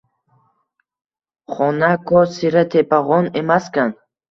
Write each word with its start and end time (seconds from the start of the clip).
Xanako 1.59 2.25
sira 2.39 2.65
tepag`on 2.73 3.31
emaskan 3.45 3.97